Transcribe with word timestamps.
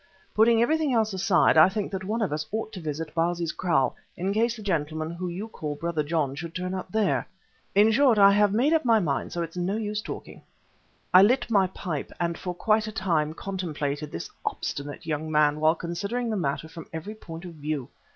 Putting 0.33 0.63
everything 0.63 0.91
else 0.95 1.13
aside, 1.13 1.57
I 1.57 1.69
think 1.69 1.91
that 1.91 2.03
one 2.03 2.23
of 2.23 2.33
us 2.33 2.43
ought 2.51 2.73
to 2.73 2.79
visit 2.81 3.13
Bausi's 3.13 3.51
kraal 3.51 3.95
in 4.17 4.33
case 4.33 4.55
the 4.55 4.63
gentleman 4.63 5.15
you 5.29 5.47
call 5.47 5.75
Brother 5.75 6.01
John 6.01 6.33
should 6.33 6.55
turn 6.55 6.73
up 6.73 6.91
there. 6.91 7.27
In 7.75 7.91
short, 7.91 8.17
I 8.17 8.31
have 8.31 8.51
made 8.51 8.73
up 8.73 8.83
my 8.83 8.97
mind, 8.99 9.31
so 9.31 9.43
it 9.43 9.51
is 9.51 9.57
no 9.57 9.75
use 9.77 10.01
talking." 10.01 10.41
I 11.13 11.21
lit 11.21 11.51
my 11.51 11.67
pipe, 11.67 12.11
and 12.19 12.35
for 12.35 12.55
quite 12.55 12.87
a 12.87 12.91
time 12.91 13.35
contemplated 13.35 14.11
this 14.11 14.31
obstinate 14.43 15.05
young 15.05 15.29
man 15.31 15.59
while 15.59 15.75
considering 15.75 16.31
the 16.31 16.35
matter 16.35 16.67
from 16.67 16.87
every 16.91 17.13
point 17.13 17.45
of 17.45 17.53
view. 17.53 17.87